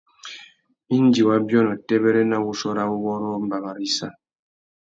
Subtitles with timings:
[0.97, 4.07] Indi wa biônô têbêrê na wuchiô râ uwôrrô mbama râ issa.